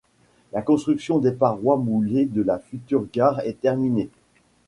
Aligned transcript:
La 0.51 0.63
construction 0.63 1.19
des 1.19 1.31
parois 1.31 1.77
moulées 1.77 2.25
de 2.25 2.41
la 2.41 2.57
future 2.57 3.05
gare 3.13 3.39
est 3.41 3.59
terminée. 3.61 4.09